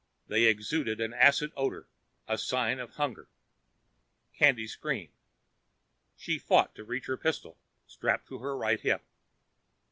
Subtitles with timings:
[0.29, 1.87] They exuded an acid odor,
[2.27, 3.29] a sign of hunger.
[4.33, 5.13] Candy screamed.
[6.17, 9.03] She fought to reach her pistol, strapped to her right hip.